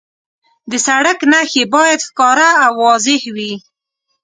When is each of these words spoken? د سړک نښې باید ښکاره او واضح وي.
د 0.69 0.71
سړک 0.85 1.19
نښې 1.31 1.63
باید 1.73 1.99
ښکاره 2.07 2.49
او 2.65 2.73
واضح 2.85 3.21
وي. 3.35 3.53